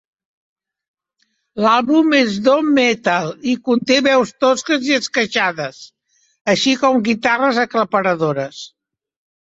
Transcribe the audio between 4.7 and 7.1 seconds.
i esqueixades, així com